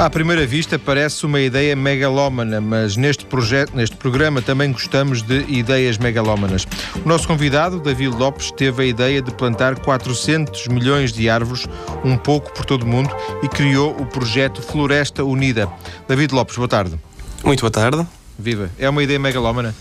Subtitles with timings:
[0.00, 5.42] À primeira vista parece uma ideia megalómana, mas neste projeto, neste programa também gostamos de
[5.42, 6.66] ideias megalómanas.
[7.04, 11.68] O nosso convidado, David Lopes, teve a ideia de plantar 400 milhões de árvores,
[12.02, 15.68] um pouco por todo o mundo, e criou o projeto Floresta Unida.
[16.08, 16.98] David Lopes, boa tarde.
[17.44, 18.06] Muito boa tarde.
[18.38, 18.70] Viva.
[18.78, 19.74] É uma ideia megalómana?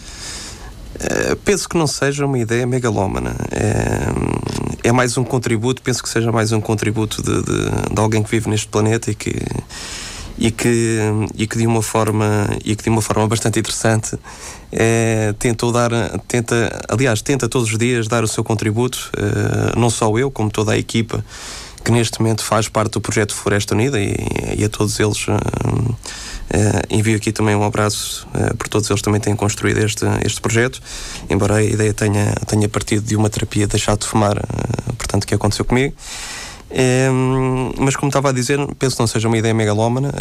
[0.95, 3.37] Uh, penso que não seja uma ideia megalómana.
[3.51, 8.21] É, é, mais um contributo, penso que seja mais um contributo de, de, de alguém
[8.21, 9.33] que vive neste planeta e que
[10.39, 10.99] e que,
[11.35, 14.17] e que de uma forma e que de uma forma bastante interessante
[14.71, 15.91] é, tentou dar
[16.27, 20.49] tenta aliás tenta todos os dias dar o seu contributo é, não só eu como
[20.49, 21.23] toda a equipa
[21.83, 24.15] que neste momento faz parte do projeto Floresta Unida e,
[24.57, 25.25] e a todos eles
[26.49, 28.25] é, envio aqui também um abraço
[28.57, 30.81] por todos eles também têm construído este, este projeto
[31.29, 34.41] embora a ideia tenha, tenha partido de uma terapia de deixar de fumar
[34.97, 35.93] portanto que aconteceu comigo
[36.69, 37.09] é,
[37.77, 40.11] mas como estava a dizer, penso que não seja uma ideia megalómana,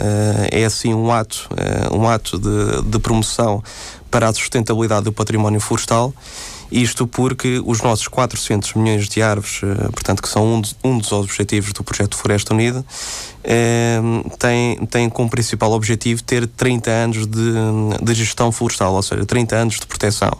[0.51, 3.63] é, é assim um ato, é, um ato de, de promoção
[4.11, 6.13] para a sustentabilidade do património florestal.
[6.71, 11.11] Isto porque os nossos 400 milhões de árvores, eh, portanto, que são um, um dos
[11.13, 12.85] objetivos do projeto Floresta Unida,
[13.43, 13.99] eh,
[14.39, 17.53] tem, tem como principal objetivo ter 30 anos de,
[18.03, 20.33] de gestão florestal, ou seja, 30 anos de proteção.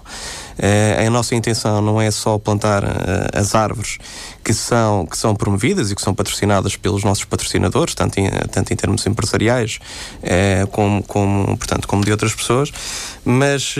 [0.59, 2.89] Uh, a nossa intenção não é só plantar uh,
[3.33, 3.99] as árvores
[4.43, 8.73] que são, que são promovidas e que são patrocinadas pelos nossos patrocinadores, tanto em, tanto
[8.73, 9.79] em termos empresariais
[10.23, 12.73] uh, como, como, portanto, como de outras pessoas,
[13.25, 13.77] mas,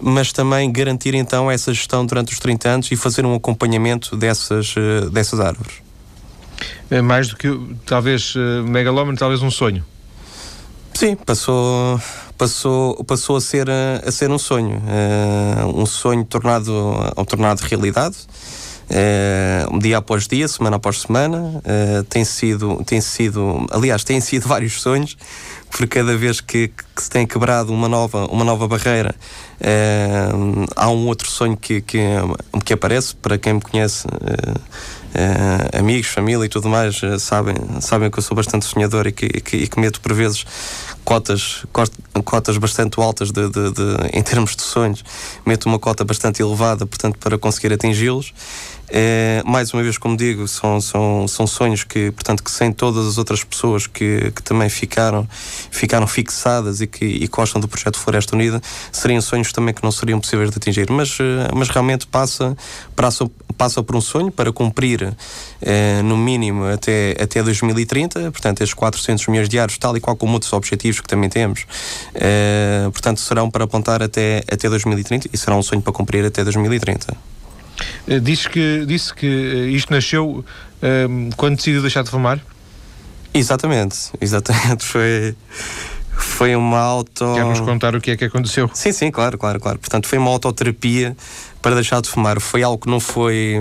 [0.00, 4.74] mas também garantir então essa gestão durante os 30 anos e fazer um acompanhamento dessas,
[5.12, 5.74] dessas árvores.
[6.90, 7.48] É mais do que
[7.86, 8.34] talvez
[8.66, 9.84] megalómano, talvez um sonho.
[10.94, 12.00] Sim, passou,
[12.36, 14.78] passou, passou a, ser, a ser um sonho.
[14.78, 16.72] Uh, um sonho tornado,
[17.26, 18.16] tornado realidade.
[18.84, 24.46] Uh, dia após dia, semana após semana, uh, tem sido, tem sido, aliás, têm sido
[24.46, 25.16] vários sonhos,
[25.70, 29.14] porque cada vez que, que, se tem quebrado uma nova, uma nova barreira,
[29.58, 31.98] uh, há um outro sonho que, que,
[32.62, 33.16] que aparece.
[33.16, 34.06] Para quem me conhece,
[35.14, 39.12] Uh, amigos, família e tudo mais uh, sabem, sabem que eu sou bastante sonhador e
[39.12, 40.44] que, que, e que meto por vezes
[41.04, 41.64] cotas,
[42.24, 45.04] cotas bastante altas de, de, de, em termos de sonhos,
[45.46, 48.34] meto uma cota bastante elevada, portanto, para conseguir atingi-los.
[48.88, 53.06] É, mais uma vez, como digo, são, são, são sonhos que, portanto, que sem todas
[53.06, 55.26] as outras pessoas que, que também ficaram,
[55.70, 58.60] ficaram fixadas e que e gostam do projeto Floresta Unida,
[58.92, 60.90] seriam sonhos também que não seriam possíveis de atingir.
[60.90, 62.56] Mas, eh, mas realmente passa,
[62.94, 65.16] passa, passa por um sonho para cumprir,
[65.60, 70.34] é, no mínimo, até, até 2030, portanto, estes 400 milhões anos, tal e qual como
[70.34, 71.66] outros objetivos que também temos,
[72.14, 76.42] é, portanto, serão para apontar até, até 2030 e será um sonho para cumprir até
[76.42, 77.33] 2030.
[78.06, 80.44] Eh, disse que, disse que eh, isto nasceu um,
[80.82, 82.40] ehm, quando decidiu deixar de fumar?
[83.32, 84.84] Exatamente, exatamente.
[84.86, 85.34] Foi,
[86.16, 87.34] foi uma auto.
[87.34, 88.70] Quer-nos contar o que é que aconteceu?
[88.72, 89.80] Sim, sim, claro, claro, claro.
[89.80, 91.16] Portanto, foi uma autoterapia
[91.60, 92.40] para deixar de fumar.
[92.40, 93.60] Foi algo que não foi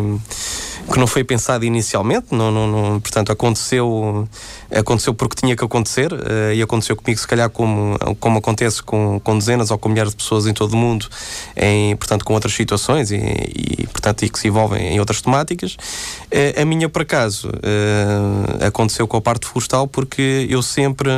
[0.91, 4.27] que não foi pensado inicialmente, não, não, não, portanto aconteceu
[4.71, 9.19] aconteceu porque tinha que acontecer uh, e aconteceu comigo se calhar como, como acontece com,
[9.23, 11.07] com dezenas ou com milhares de pessoas em todo o mundo,
[11.55, 15.73] em, portanto com outras situações e, e portanto e que se envolvem em outras temáticas.
[15.73, 21.09] Uh, a minha por acaso uh, aconteceu com a parte florestal porque eu sempre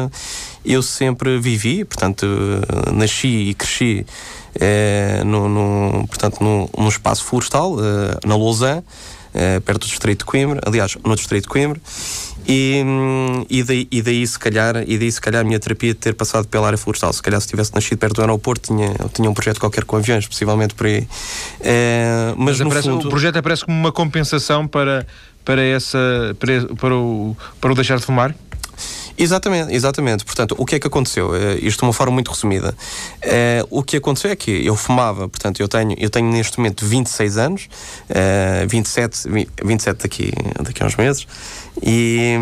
[0.64, 2.26] eu sempre vivi, portanto
[2.92, 4.06] nasci e cresci
[5.26, 7.76] no, no, portanto, no, no espaço florestal,
[8.26, 8.84] na Lausanne,
[9.36, 11.80] uh, perto do Distrito de Coimbra, aliás, no Distrito de Coimbra,
[12.48, 12.84] e,
[13.50, 16.14] e, daí, e, daí, se calhar, e daí se calhar a minha terapia de ter
[16.14, 17.12] passado pela área florestal.
[17.12, 20.28] Se calhar se tivesse nascido perto do aeroporto, tinha, tinha um projeto qualquer com aviões,
[20.28, 21.00] possivelmente por aí.
[21.00, 23.08] Uh, mas, mas aparece, fundo...
[23.08, 25.08] o projeto aparece como uma compensação para,
[25.44, 25.98] para, essa,
[26.40, 28.36] para, para, o, para o deixar de fumar?
[29.18, 30.26] Exatamente, exatamente.
[30.26, 31.30] Portanto, o que é que aconteceu?
[31.30, 32.76] Uh, isto de uma forma muito resumida.
[33.24, 36.86] Uh, o que aconteceu é que eu fumava, portanto, eu tenho, eu tenho neste momento
[36.86, 37.70] 26 anos,
[38.10, 39.30] uh, 27,
[39.64, 40.32] 27 daqui,
[40.62, 41.28] daqui a uns meses,
[41.82, 42.36] e,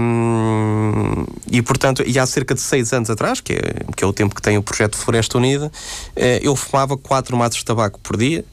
[1.52, 3.60] e portanto, e há cerca de 6 anos atrás, que é,
[3.96, 7.60] que é o tempo que tem o projeto Floresta Unida, uh, eu fumava 4 maços
[7.60, 8.44] de tabaco por dia.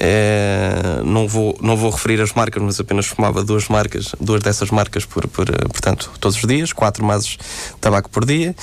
[0.00, 4.70] É, não, vou, não vou referir as marcas, mas apenas fumava duas marcas, duas dessas
[4.70, 7.38] marcas por, por portanto, todos os dias, quatro mases de
[7.80, 8.54] tabaco por dia.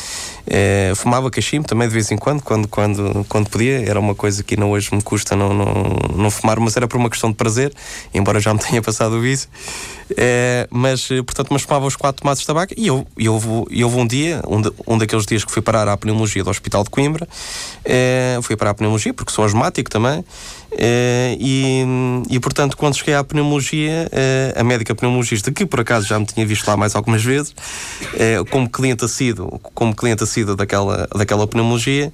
[0.45, 3.89] É, fumava cachimbo também de vez em quando, quando, quando, quando podia.
[3.89, 5.73] Era uma coisa que não hoje me custa não, não,
[6.15, 7.73] não fumar, mas era por uma questão de prazer,
[8.13, 9.49] embora já me tenha passado o vício.
[10.17, 13.99] É, mas, portanto, mas fumava os quatro maços de tabaco e eu, eu, eu houve
[13.99, 16.89] um dia, um, de, um daqueles dias que fui parar à pneumologia do Hospital de
[16.89, 17.27] Coimbra,
[18.41, 20.25] fui parar à pneumologia porque sou asmático também.
[20.71, 21.83] É, e,
[22.29, 24.09] e, portanto, quando cheguei à pneumologia,
[24.55, 27.53] a médica pneumologista, que por acaso já me tinha visto lá mais algumas vezes,
[28.49, 32.11] como cliente assíduo, como cliente assíduo daquela, daquela pneumologia,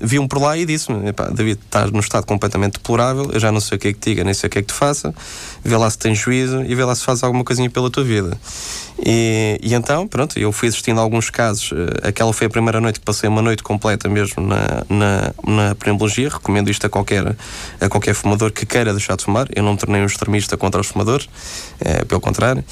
[0.00, 3.76] viu-me por lá e disse-me: David, estás num estado completamente deplorável, eu já não sei
[3.76, 5.14] o que é que te diga, nem sei o que é que te faça,
[5.64, 8.36] vê lá se tens juízo e vê lá se faz alguma coisinha pela tua vida.
[9.04, 11.72] E, e, então, pronto, eu fui assistindo a alguns casos.
[11.72, 15.74] Eh, aquela foi a primeira noite que passei uma noite completa mesmo na, na, na
[15.74, 16.28] pneumologia.
[16.28, 17.34] Recomendo isto a qualquer,
[17.80, 19.48] a qualquer fumador que queira deixar de fumar.
[19.54, 21.28] Eu não me tornei um extremista contra os fumadores,
[21.80, 22.64] é, pelo contrário.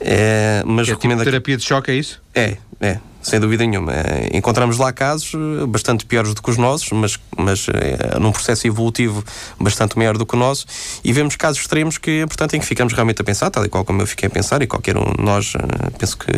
[0.00, 1.20] É, mas é recomendo.
[1.20, 2.20] Tipo terapia de choque, é isso?
[2.34, 3.92] É, é sem dúvida nenhuma.
[3.92, 8.32] Eh, encontramos lá casos eh, bastante piores do que os nossos, mas, mas é, num
[8.32, 9.22] processo evolutivo
[9.58, 10.66] bastante maior do que o nosso,
[11.04, 13.84] e vemos casos extremos que, portanto, em que ficamos realmente a pensar, tal e qual
[13.84, 15.52] como eu fiquei a pensar, e qualquer um de nós
[15.98, 16.32] penso que,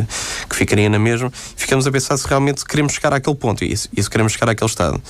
[0.48, 3.88] que ficaria na mesma, ficamos a pensar se realmente queremos chegar àquele ponto, e se,
[4.10, 5.00] queremos chegar àquele estado.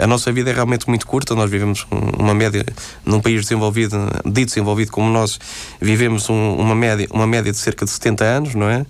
[0.00, 2.64] A nossa vida é realmente muito curta, nós vivemos uma média,
[3.04, 5.38] num país desenvolvido, dito desenvolvido como o nosso,
[5.80, 8.86] vivemos um, uma, média, uma média de cerca de 70 anos, não é?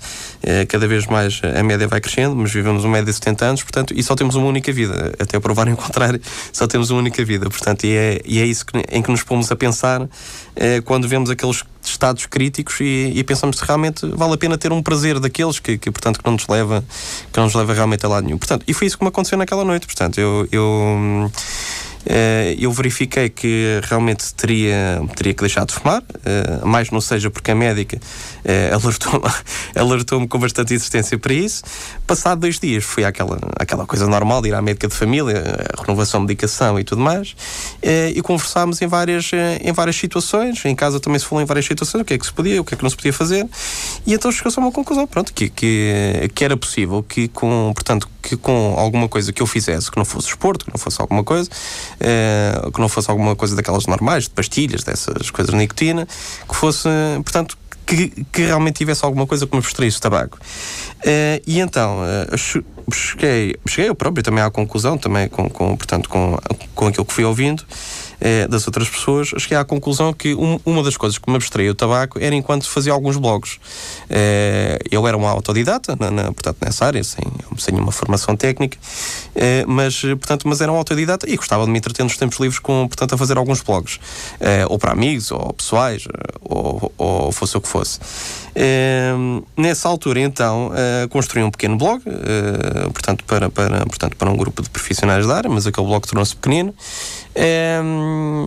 [0.66, 3.94] Cada vez mais a média vai crescendo, mas vivemos uma média de 70 anos, portanto,
[3.96, 6.20] e só temos uma única vida, até provarem o contrário,
[6.52, 9.22] só temos uma única vida, portanto, e é, e é isso que, em que nos
[9.22, 10.08] pomos a pensar uh,
[10.84, 14.82] quando vemos aqueles estados críticos e, e, pensamos se realmente vale a pena ter um
[14.82, 16.84] prazer daqueles que, que, portanto, que não nos leva,
[17.32, 18.36] que não nos leva realmente a lado nenhum.
[18.36, 19.86] Portanto, e foi isso que me aconteceu naquela noite.
[19.86, 21.30] Portanto, eu, eu Uh,
[22.58, 27.50] eu verifiquei que realmente teria, teria que deixar de fumar, uh, mais não seja porque
[27.50, 29.28] a médica uh, alertou-me
[29.74, 31.62] alertou com bastante insistência para isso.
[32.06, 35.42] Passado dois dias fui àquela, àquela coisa normal de ir à médica de família,
[35.78, 37.34] renovação de medicação e tudo mais,
[38.14, 39.30] e conversámos em várias,
[39.62, 40.64] em várias situações.
[40.64, 42.64] Em casa também se falou em várias situações, o que é que se podia, o
[42.64, 43.46] que é que não se podia fazer,
[44.06, 48.08] e então chegou-se a uma conclusão, pronto, que, que, que era possível que com, portanto,
[48.28, 51.24] que com alguma coisa que eu fizesse, que não fosse esporte, que não fosse alguma
[51.24, 56.06] coisa, uh, que não fosse alguma coisa daquelas normais, de pastilhas, dessas coisas de nicotina,
[56.46, 56.88] que fosse,
[57.24, 60.38] portanto, que, que realmente tivesse alguma coisa que me abstraísse o tabaco.
[60.98, 66.10] Uh, e então, uh, cheguei, cheguei eu próprio também à conclusão, também com, com portanto,
[66.10, 66.38] com,
[66.74, 67.64] com aquilo que fui ouvindo,
[68.20, 71.70] eh, das outras pessoas, cheguei à conclusão que um, uma das coisas que me abstraía
[71.70, 73.58] o tabaco era enquanto fazia alguns blogs.
[74.10, 77.24] Eh, eu era um autodidata, na, na, portanto, nessa área, sem,
[77.58, 78.76] sem uma formação técnica,
[79.34, 82.58] eh, mas, portanto, mas era um autodidata e gostava de me entreter nos tempos livres
[82.58, 84.00] com, portanto, a fazer alguns blogs,
[84.68, 86.04] ou para amigos, ou pessoais,
[86.40, 88.00] ou, ou fosse o que fosse.
[89.56, 90.70] Nessa altura, então,
[91.10, 92.02] construí um pequeno blog,
[92.92, 96.34] portanto, para, para, portanto, para um grupo de profissionais da área, mas aquele blog tornou-se
[96.34, 96.74] pequenino.
[97.38, 98.46] Um,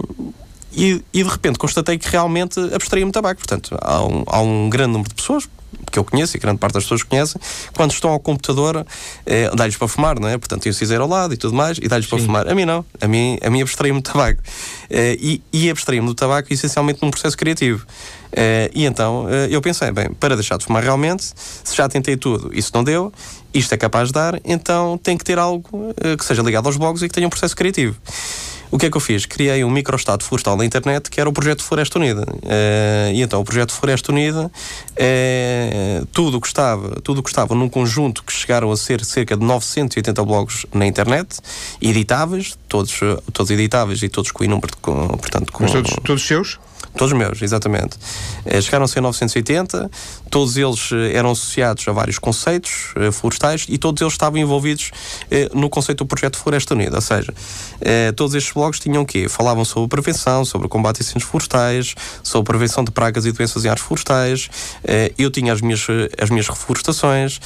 [0.74, 3.40] e, e, de repente constatei que realmente abstraía-me tabaco.
[3.40, 5.50] Portanto, há um, há um grande número de pessoas
[5.92, 7.40] que eu conheço e grande parte das pessoas conhecem,
[7.76, 8.86] quando estão ao computador,
[9.26, 10.38] eh, dá-lhes para fumar, não é?
[10.38, 12.48] Portanto, tem o cinzeiro ao lado e tudo mais, e dá-lhes para fumar.
[12.48, 14.42] A mim não, a mim, a mim abstraía-me do tabaco.
[14.90, 17.86] Eh, e e abstraía-me do tabaco essencialmente num processo criativo.
[18.34, 21.32] Eh, e então eh, eu pensei, bem, para deixar de fumar realmente,
[21.64, 23.12] se já tentei tudo, isso não deu,
[23.54, 26.78] isto é capaz de dar, então tem que ter algo eh, que seja ligado aos
[26.78, 27.98] blogs e que tenha um processo criativo.
[28.72, 29.26] O que é que eu fiz?
[29.26, 32.22] Criei um microestado florestal na internet que era o projeto Floresta Unida.
[32.22, 37.68] Uh, e então o projeto Floresta Unida, uh, tudo que estava, tudo que estava num
[37.68, 41.42] conjunto que chegaram a ser cerca de 980 blogs na internet,
[41.82, 42.98] editáveis, todos,
[43.34, 46.58] todos editáveis e todos com o número portanto, com, Mas todos, todos seus?
[46.96, 47.98] Todos meus, exatamente.
[48.46, 49.90] Eh, chegaram a ser 980,
[50.30, 54.92] todos eles eh, eram associados a vários conceitos eh, florestais e todos eles estavam envolvidos
[55.54, 56.96] no conceito do projeto Floresta Unida.
[56.96, 57.34] Ou seja,
[58.16, 59.28] todos estes blogs tinham o quê?
[59.30, 63.70] Falavam sobre prevenção, sobre combate a incêndios florestais, sobre prevenção de pragas e doenças em
[63.70, 64.50] áreas florestais.
[65.18, 65.86] Eu tinha as minhas,
[66.22, 67.40] as minhas reflorestações.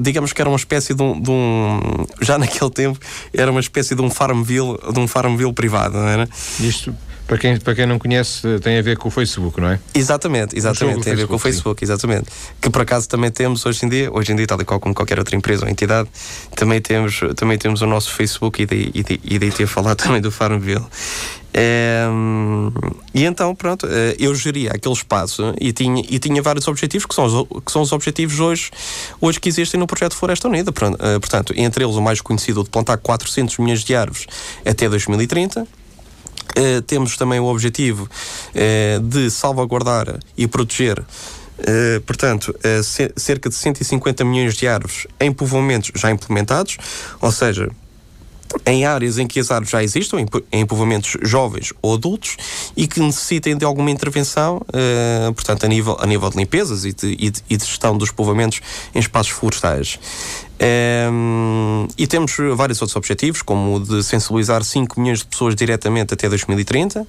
[0.00, 1.80] Digamos que era uma espécie de um, de um,
[2.20, 2.98] Já naquele tempo,
[3.32, 6.28] era uma espécie de um farmville, de um farmville privado, não era?
[6.60, 6.94] Isto
[7.26, 9.80] para quem, para quem não conhece, tem a ver com o Facebook, não é?
[9.94, 11.90] Exatamente, exatamente, tem a ver com o Facebook, sim.
[11.90, 12.26] exatamente.
[12.60, 14.94] Que por acaso também temos hoje em dia, hoje em dia, tal e qual como
[14.94, 16.08] qualquer outra empresa ou entidade,
[16.54, 18.90] também temos, também temos o nosso Facebook e daí,
[19.24, 20.84] e daí, ter falado também do Farmville.
[21.56, 22.04] É,
[23.14, 27.14] e então, pronto, eh, eu geria aquele espaço e tinha, e tinha vários objetivos que
[27.14, 28.72] são, os, que são os objetivos hoje,
[29.20, 30.72] hoje que existem no projeto Floresta Unida.
[30.72, 34.26] Eh, portanto, entre eles o mais conhecido de plantar 400 milhões de árvores
[34.66, 35.64] até 2030
[36.56, 41.04] Uh, temos também o objetivo uh, de salvaguardar e proteger
[41.56, 42.52] Uh, portanto,
[43.16, 46.76] cerca de 150 milhões de árvores em povoamentos já implementados,
[47.20, 47.70] ou seja,
[48.66, 50.18] em áreas em que as árvores já existam,
[50.52, 52.36] em povoamentos jovens ou adultos,
[52.76, 56.92] e que necessitem de alguma intervenção, uh, portanto, a nível, a nível de limpezas e
[56.92, 58.60] de, e de, e de gestão dos povoamentos
[58.94, 59.98] em espaços florestais.
[60.60, 66.14] Um, e temos vários outros objetivos, como o de sensibilizar 5 milhões de pessoas diretamente
[66.14, 67.06] até 2030, uh,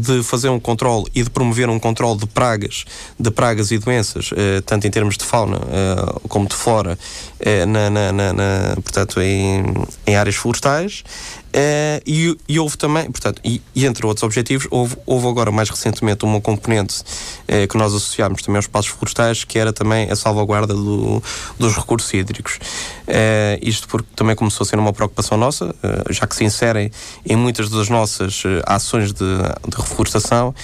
[0.00, 2.84] de fazer um controle e de promover um controle de pragas,
[3.18, 6.98] de pragas e doenças, uh, tanto em termos de fauna uh, como de flora,
[7.66, 9.64] na, na, na, portanto, em,
[10.06, 11.02] em áreas florestais.
[11.52, 15.68] Uh, e, e, houve também, portanto, e, e, entre outros objetivos, houve, houve agora mais
[15.68, 20.16] recentemente uma componente uh, que nós associámos também aos espaços florestais, que era também a
[20.16, 21.22] salvaguarda do,
[21.58, 22.54] dos recursos hídricos.
[23.06, 25.74] Uh, isto porque também começou a ser uma preocupação nossa,
[26.08, 26.90] já que se inserem
[27.26, 29.24] em muitas das nossas ações de,
[29.68, 30.54] de reflorestação,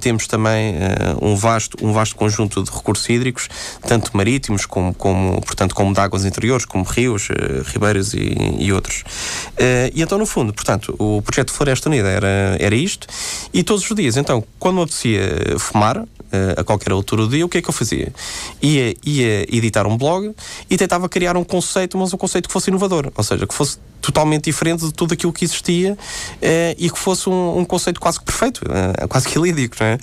[0.00, 0.74] temos também
[1.20, 3.48] um, vasto, um vasto conjunto de recursos hídricos,
[3.82, 7.28] tanto marítimos como, como, portanto, como de águas interiores, como rios,
[7.72, 9.04] ribeiros e, e outros
[9.94, 13.06] e então, no fundo, portanto, o projeto Floresta Unida era, era isto,
[13.52, 15.20] e todos os dias, então, quando me apetecia
[15.58, 18.12] fumar, eh, a qualquer altura do dia, o que é que eu fazia?
[18.62, 20.32] Ia, ia editar um blog
[20.68, 23.78] e tentava criar um conceito, mas um conceito que fosse inovador, ou seja, que fosse
[24.00, 25.98] totalmente diferente de tudo aquilo que existia
[26.40, 29.86] eh, e que fosse um, um, conceito quase que perfeito, eh, quase que ilídico, não
[29.86, 29.98] é?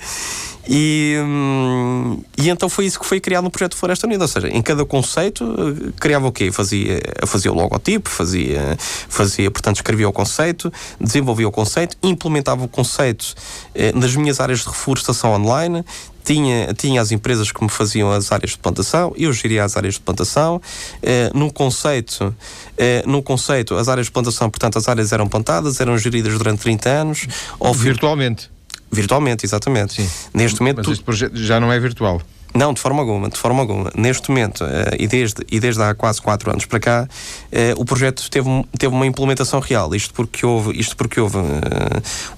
[0.68, 4.48] E, hum, e então foi isso que foi criado no projeto Floresta Unida, ou seja,
[4.48, 6.52] em cada conceito eh, criava o quê?
[6.52, 8.76] Fazia, fazia o logotipo, fazia,
[9.08, 10.70] fazia, portanto, escrevia o conceito,
[11.00, 13.34] desenvolvia o conceito, implementava o conceito
[13.74, 15.82] eh, nas minhas áreas de reflorestação online,
[16.22, 19.94] tinha, tinha as empresas que me faziam as áreas de plantação, eu geria as áreas
[19.94, 20.60] de plantação.
[21.02, 22.34] Eh, no conceito,
[22.76, 26.60] eh, no conceito, as áreas de plantação, portanto, as áreas eram plantadas, eram geridas durante
[26.60, 27.26] 30 anos.
[27.74, 28.50] Virtualmente.
[28.90, 30.02] Virtualmente, exatamente.
[30.02, 30.10] Sim.
[30.34, 30.78] Neste momento.
[30.78, 30.92] Mas tu...
[30.92, 32.22] este projeto já não é virtual.
[32.54, 33.90] Não, de forma alguma, de forma alguma.
[33.94, 37.84] Neste momento, uh, e, desde, e desde há quase 4 anos para cá, uh, o
[37.84, 39.94] projeto teve, teve uma implementação real.
[39.94, 41.42] Isto porque houve, isto porque houve uh,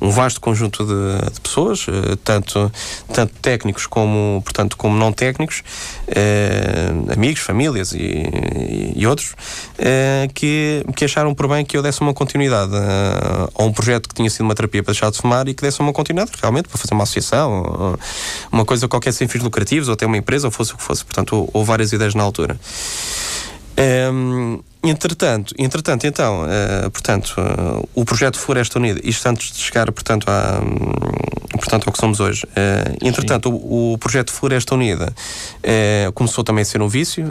[0.00, 1.86] um vasto conjunto de, de pessoas,
[2.24, 2.70] tanto,
[3.12, 5.62] tanto técnicos como, portanto, como não técnicos,
[7.12, 9.34] amigos, famílias e, e outros,
[10.34, 14.28] que, que acharam por bem que eu desse uma continuidade a um projeto que tinha
[14.30, 16.94] sido uma terapia para deixar de fumar e que desse uma continuidade realmente para fazer
[16.94, 17.98] uma associação,
[18.50, 21.04] uma coisa qualquer sem fins lucrativos até uma empresa, ou fosse o que fosse.
[21.04, 22.58] Portanto, houve várias ideias na altura.
[23.78, 29.58] Um, ehm, Entretanto, entretanto então, uh, portanto, uh, o projeto Floresta Unida, isto antes de
[29.58, 34.74] chegar, portanto, a, um, portanto ao que somos hoje, uh, entretanto, o, o, projeto Floresta
[34.74, 35.12] Unida
[36.14, 37.26] começou também a ser um vício,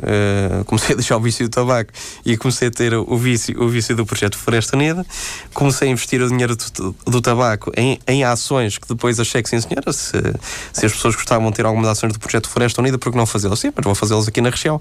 [0.65, 1.91] comecei a deixar o vício do tabaco
[2.23, 5.05] e comecei a ter o vício, o vício do projeto Floresta Unida,
[5.53, 9.49] comecei a investir o dinheiro do, do tabaco em, em ações que depois achei que
[9.49, 10.17] sim senhora, se,
[10.71, 13.25] se as pessoas gostavam de ter algumas ações do projeto Floresta Unida, por que não
[13.25, 13.59] fazê-las?
[13.59, 14.79] Sim, mas vou fazê-las aqui na região.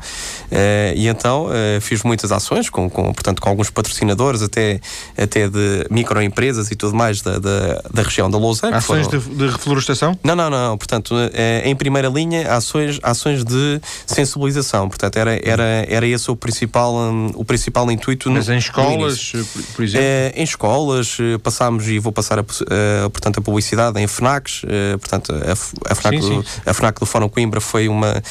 [0.95, 1.49] e então
[1.81, 4.81] fiz muitas ações, com, com, portanto, com alguns patrocinadores, até,
[5.17, 8.69] até de microempresas e tudo mais da, da, da região da Lousa.
[8.75, 9.21] Ações foram...
[9.21, 10.19] de, de, reflorestação?
[10.25, 10.79] Não, não, não.
[10.79, 14.89] Portanto, é, em primeira linha, ações, ações de sensibilização.
[14.89, 18.31] Portanto, era, era, era esse o principal, um, o principal intuito.
[18.31, 19.33] Mas no, em escolas,
[19.77, 20.07] por exemplo?
[20.07, 24.63] É, em escolas, eh, passámos e vou passar a, a, portanto, a publicidade em FNACs.
[25.01, 25.53] portanto, a,
[25.93, 26.61] a, FNAC sim, do, sim.
[26.65, 28.23] a FNAC do Fórum Coimbra foi uma,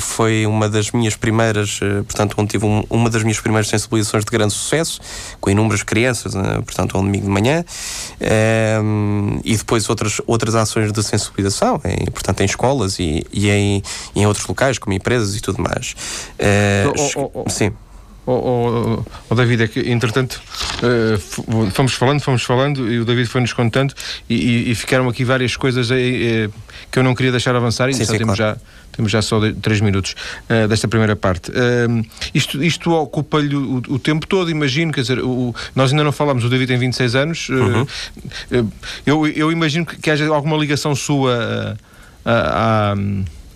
[0.00, 4.24] foi uma das minhas primeiras, portanto, onde tive um, uma das minhas primeiras primeiras sensibilizações
[4.24, 5.00] de grande sucesso,
[5.40, 6.62] com inúmeras crianças, né?
[6.64, 7.64] portanto, ao domingo de manhã,
[8.82, 13.82] um, e depois outras, outras ações de sensibilização, em, portanto, em escolas e, e em,
[14.16, 15.94] em outros locais, como empresas e tudo mais.
[16.38, 17.50] Uh, oh, oh, oh.
[17.50, 17.72] Sim.
[18.24, 20.40] Oh, oh, oh, David, é que entretanto
[20.78, 23.92] uh, fomos falando, fomos falando e o David foi-nos contando
[24.30, 26.52] e, e, ficaram aqui várias coisas aí, uh,
[26.88, 28.54] que eu não queria deixar avançar e sim, só sim, temos, claro.
[28.54, 28.60] já,
[28.92, 30.14] temos já só de, três minutos
[30.48, 31.50] uh, desta primeira parte.
[32.32, 36.44] isto isto ocupa-lhe o, o, tempo todo, imagino, quer dizer, o, nós ainda não falamos,
[36.44, 37.86] o David tem 26 anos, uhum.
[39.04, 41.76] eu, eu imagino que, que haja alguma ligação sua
[42.24, 42.94] à,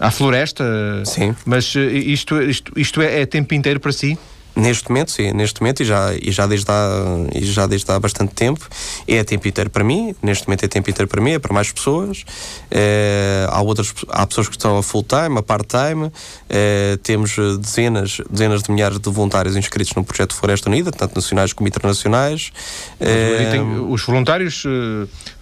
[0.01, 0.65] à floresta,
[1.05, 1.37] sim.
[1.45, 4.19] mas isto, isto, isto é, é tempo inteiro para si?
[4.57, 6.89] Neste momento, sim, neste momento e já, e já, desde, há,
[7.35, 8.67] e já desde há bastante tempo,
[9.07, 11.71] é tempo inteiro para mim, neste momento é tempo inteiro para mim, é para mais
[11.71, 12.25] pessoas.
[12.71, 16.11] É, há, outras, há pessoas que estão a full time, a part time,
[16.49, 21.53] é, temos dezenas, dezenas de milhares de voluntários inscritos no projeto Floresta Unida, tanto nacionais
[21.53, 22.51] como internacionais.
[22.99, 24.65] É, tem, os voluntários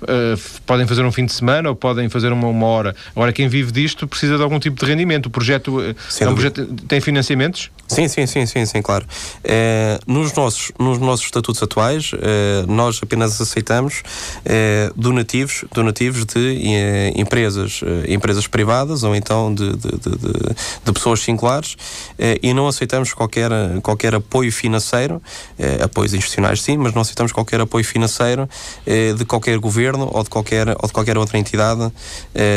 [0.08, 2.96] uh, uh, podem fazer um fim de semana ou podem fazer uma, uma hora.
[3.14, 5.26] Agora, quem vive disto precisa de algum tipo de rendimento.
[5.26, 7.70] O projeto, é um projeto tem financiamentos?
[7.86, 9.06] Sim, sim, sim, sim, sim, claro.
[9.06, 10.00] claro.
[10.06, 12.12] nos, nossos, nos nossos estatutos atuais,
[12.66, 14.02] nós apenas aceitamos
[14.96, 21.76] donativos, donativos de empresas, empresas privadas ou então de, de, de, de pessoas singulares
[22.42, 23.50] e não aceitamos qualquer,
[23.82, 25.22] qualquer apoio financeiro,
[25.82, 28.48] apoios institucionais sim, mas não aceitamos qualquer apoio financeiro
[29.16, 31.92] de qualquer governo ou de qualquer, ou de qualquer outra entidade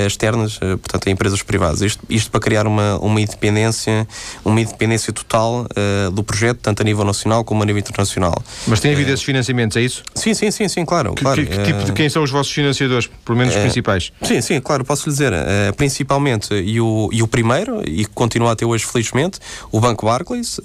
[0.06, 1.82] externa, portanto, a empresas privadas.
[1.82, 4.08] Isto, isto para criar uma, uma independência,
[4.44, 8.42] uma independência total uh, do projeto, tanto a nível nacional como a nível internacional.
[8.68, 10.04] Mas tem havido esses financiamentos, é isso?
[10.16, 11.14] Sim, sim, sim, sim, claro.
[11.14, 11.46] Que, claro.
[11.46, 14.12] que, que tipo de quem são os vossos financiadores, pelo menos os principais?
[14.22, 15.34] Sim, sim, claro, posso lhe dizer.
[15.76, 19.40] principalmente, e o, e o primeiro, e que continua até hoje, felizmente,
[19.72, 20.60] o Banco Barclays,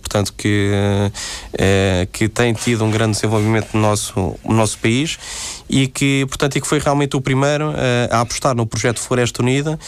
[0.00, 0.70] portanto, que,
[2.12, 5.18] que tem tido um grande desenvolvimento no nosso, no nosso país
[5.68, 7.72] e que, portanto, e que foi realmente o primeiro
[8.10, 9.78] a apostar no projeto Floresta Unida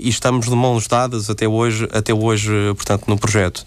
[0.00, 3.64] e estamos de mãos dadas até hoje, até hoje portanto, no projeto,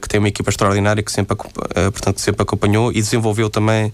[0.00, 3.92] que tem uma equipa extraordinária que sempre, portanto, sempre acompanhou e desenvolveu também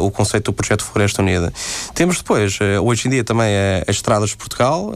[0.00, 1.52] o conceito do projeto Floresta Unida.
[1.94, 3.54] Temos depois, hoje em dia, também
[3.86, 4.94] as Estradas de Portugal,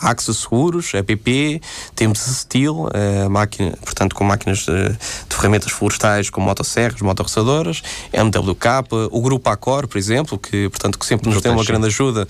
[0.00, 1.60] Axa Seguros, a PP,
[1.94, 2.88] temos a Steel,
[3.30, 8.66] máquina, portanto, com máquinas de, de ferramentas florestais, como motosserras, motorroçadoras, MWK,
[9.10, 12.26] o Grupo Acor, por exemplo, que, portanto, que sempre nos deu uma grande ajuda,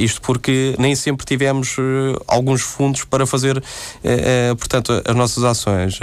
[0.00, 1.76] isto porque nem sempre tivemos
[2.26, 3.62] alguns fundos para fazer,
[4.04, 5.98] eh, portanto, as nossas ações.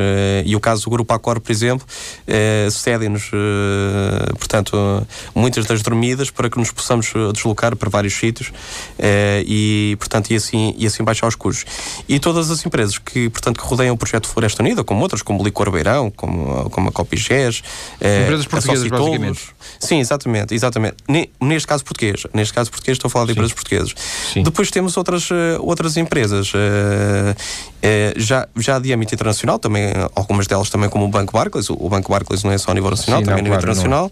[0.46, 1.86] E o caso do Grupo Acor, por exemplo,
[2.72, 3.30] cede-nos,
[4.38, 5.06] portanto,
[5.36, 8.52] muitas das dormidas para que nos possamos deslocar para vários sítios
[9.46, 11.66] e, portanto, e assim, e assim baixar os custos.
[12.08, 15.44] E todas as empresas que, portanto, que rodeiam o projeto Floresta Unida, como outras, como
[15.44, 17.62] Licor Beirão, como, como a Copigés,
[17.98, 19.42] empresas portuguesas, basicamente.
[19.80, 20.96] Sim, exatamente, exatamente.
[21.44, 23.40] Neste caso português, neste caso português estou a falar de Sim.
[23.40, 23.96] empresas portuguesas.
[24.34, 24.44] Sim.
[24.44, 29.86] Depois temos outras, outras empresas uh, uh, já, já de âmbito internacional, também,
[30.16, 32.90] algumas delas também como o Banco Barclays, o, Banco Barclays não é só a nível
[32.90, 34.12] nacional, Sim, também não, a nível claro, internacional,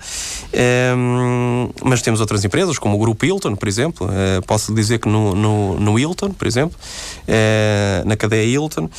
[0.53, 4.09] uh, mas temos outras empresas, como o Grupo Hilton, por exemplo,
[4.45, 6.77] posso dizer que no, no, no Hilton, por exemplo,
[8.05, 8.89] na cadeia Hilton,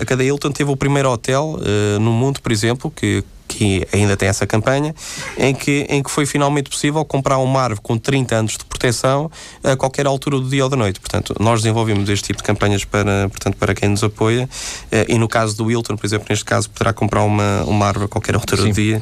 [0.00, 1.58] a cadeia Hilton teve o primeiro hotel
[2.00, 4.94] no mundo, por exemplo, que que ainda tem essa campanha,
[5.38, 9.30] em que, em que foi finalmente possível comprar uma árvore com 30 anos de proteção
[9.62, 11.00] a qualquer altura do dia ou da noite.
[11.00, 14.48] Portanto, nós desenvolvemos este tipo de campanhas para, portanto, para quem nos apoia
[14.90, 18.06] eh, e no caso do Wilton, por exemplo, neste caso, poderá comprar uma, uma árvore
[18.06, 18.68] a qualquer altura Sim.
[18.68, 18.98] do dia.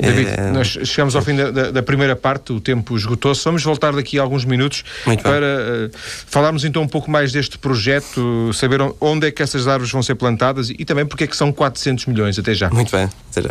[0.00, 0.50] David, é...
[0.50, 3.44] nós chegamos ao fim da, da, primeira parte, o tempo esgotou-se.
[3.44, 5.90] Vamos voltar daqui a alguns minutos Muito para uh,
[6.26, 10.14] falarmos então um pouco mais deste projeto, saber onde é que essas árvores vão ser
[10.14, 12.38] plantadas e também porque é que são 400 milhões.
[12.38, 12.70] Até já.
[12.70, 13.50] Muito bem, até já.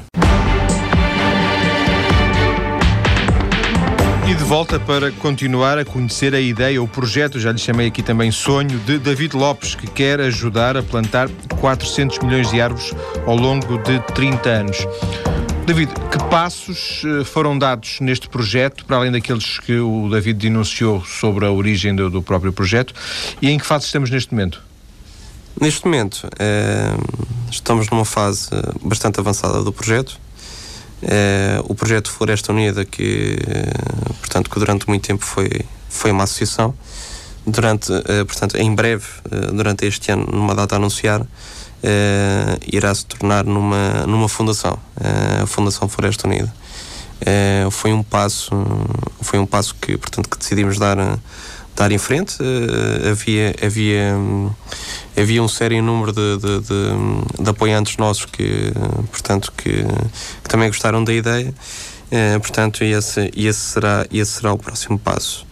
[4.29, 8.03] E de volta para continuar a conhecer a ideia, o projeto, já lhe chamei aqui
[8.03, 11.27] também sonho, de David Lopes, que quer ajudar a plantar
[11.59, 12.93] 400 milhões de árvores
[13.25, 14.77] ao longo de 30 anos.
[15.69, 21.05] David, que passos eh, foram dados neste projeto, para além daqueles que o David denunciou
[21.05, 22.91] sobre a origem do, do próprio projeto,
[23.39, 24.63] e em que fase estamos neste momento?
[25.61, 26.91] Neste momento, é,
[27.51, 28.49] estamos numa fase
[28.81, 30.19] bastante avançada do projeto.
[31.03, 33.37] É, o projeto Floresta Unida, que,
[34.21, 35.51] portanto, que durante muito tempo foi,
[35.87, 36.73] foi uma associação,
[37.45, 37.91] durante,
[38.25, 39.05] portanto, em breve,
[39.53, 41.23] durante este ano, numa data a anunciar,
[42.71, 44.77] irá se tornar numa, numa fundação,
[45.41, 46.53] a Fundação Floresta Unida.
[47.71, 48.51] foi um passo,
[49.21, 50.97] foi um passo que, portanto, que decidimos dar
[51.79, 52.35] dar em frente.
[52.41, 54.51] Uh, havia, havia, um,
[55.17, 58.71] havia um sério número de, de, de, de, apoiantes nossos que,
[59.09, 59.83] portanto, que,
[60.43, 61.53] que também gostaram da ideia.
[62.11, 65.47] Uh, portanto, esse, esse, será, esse será o próximo passo.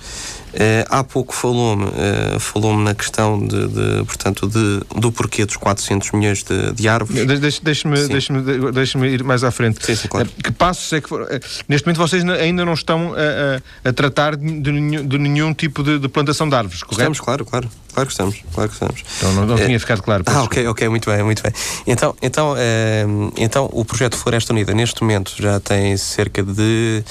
[0.57, 5.55] Uh, há pouco falou-me uh, falou na questão de, de, portanto, de, do porquê dos
[5.55, 7.27] 400 milhões de, de árvores.
[7.61, 8.33] Deixe-me deixe deixe
[8.73, 9.85] deixe ir mais à frente.
[9.85, 10.27] Sim, sim, claro.
[10.27, 11.27] Uh, que passos é que for,
[11.69, 15.83] Neste momento vocês ainda não estão a, a, a tratar de nenhum, de nenhum tipo
[15.83, 17.01] de, de, plantação de árvores, correto?
[17.01, 17.69] Estamos, claro, claro.
[17.93, 19.03] Claro que estamos, claro que estamos.
[19.17, 20.23] Então não, não tinha ficado claro.
[20.25, 21.51] Ah, ok, ok, muito bem, muito bem.
[21.85, 22.55] Então, então,
[23.35, 27.03] então o projeto Floresta Unida neste momento já tem cerca de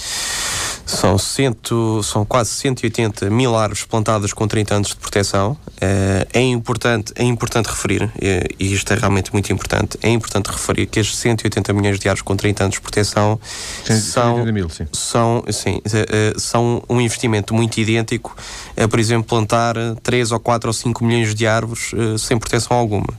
[0.87, 5.57] são, cento, são quase 180 mil árvores plantadas com 30 anos de proteção.
[5.81, 10.87] Eh, é importante, é importante referir, e isto é realmente muito importante, é importante referir
[10.87, 13.39] que estes 180 milhões de árvores com 30 anos de proteção
[13.85, 14.87] são, mil, sim.
[14.93, 18.37] São, sim, eh, eh, são um investimento muito idêntico
[18.77, 23.13] a, por exemplo, plantar 3 ou 4 ou 5 milhões de árvores sem proteção alguma.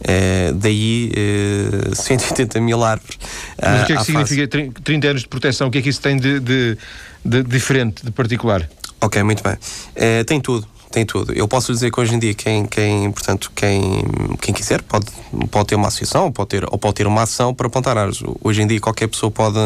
[0.00, 1.12] Uh, daí
[1.92, 3.18] uh, 180 mil árvores.
[3.60, 4.48] Mas o que é que significa
[4.82, 5.68] 30 anos de proteção?
[5.68, 6.78] O que é que isso tem de, de,
[7.24, 8.68] de diferente, de particular?
[9.00, 9.54] Ok, muito bem.
[9.54, 11.32] Uh, tem tudo tem tudo.
[11.32, 14.04] Eu posso dizer que hoje em dia quem, quem, portanto, quem,
[14.40, 15.06] quem quiser pode,
[15.50, 18.22] pode ter uma associação pode ter, ou pode ter uma ação para plantar árvores.
[18.42, 19.58] Hoje em dia qualquer pessoa pode,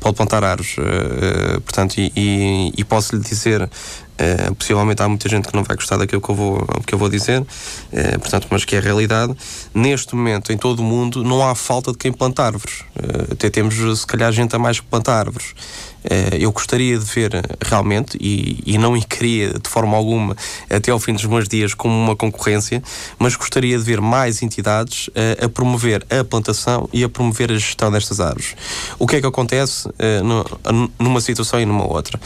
[0.00, 0.76] pode plantar árvores.
[0.78, 3.68] Uh, portanto, e, e, e posso lhe dizer
[4.14, 6.98] Uh, possivelmente há muita gente que não vai gostar daquilo que eu vou, que eu
[6.98, 9.34] vou dizer, uh, portanto, mas que é a realidade.
[9.74, 12.82] Neste momento, em todo o mundo, não há falta de quem planta árvores.
[12.94, 15.52] Uh, até temos, se calhar, gente a mais que planta árvores.
[16.04, 20.36] Eh, eu gostaria de ver realmente, e, e não queria de forma alguma
[20.68, 22.82] até ao fim dos meus dias como uma concorrência,
[23.18, 27.50] mas gostaria de ver mais entidades a, eh, a promover a plantação e a promover
[27.50, 28.54] a gestão destas árvores.
[28.98, 30.20] O que é que acontece eh,
[30.98, 32.20] numa situação e numa outra?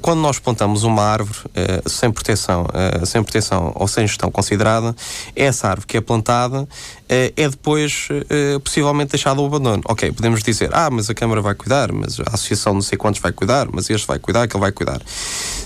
[0.00, 1.38] quando nós plantamos uma árvore
[1.86, 2.66] sem proteção,
[3.04, 4.94] sem proteção ou sem gestão considerada,
[5.34, 6.68] essa árvore que é plantada
[7.08, 8.08] é depois
[8.62, 9.82] possivelmente deixada ao abandono.
[9.86, 13.20] Ok, podemos dizer, ah, mas a Câmara vai cuidar, mas a Associação não sei quantos
[13.20, 15.02] vai cuidar, mas este vai cuidar, aquele vai cuidar.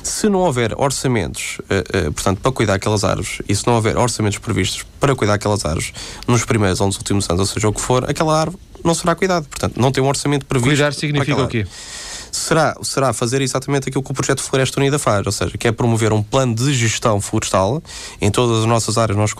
[0.02, 3.98] Se não houver orçamentos, uh, uh, portanto, para cuidar aquelas árvores, e se não houver
[3.98, 5.92] orçamentos previstos para cuidar aquelas árvores
[6.26, 9.14] nos primeiros ou nos últimos anos, ou seja, o que for, aquela árvore não será
[9.14, 9.46] cuidada.
[9.48, 10.70] Portanto, não tem um orçamento previsto.
[10.70, 11.66] Cuidar significa o quê?
[12.36, 15.72] será, será fazer exatamente aquilo que o projeto Floresta Unida faz, ou seja, que é
[15.72, 17.82] promover um plano de gestão florestal
[18.20, 19.16] em todas as nossas áreas.
[19.16, 19.32] Nós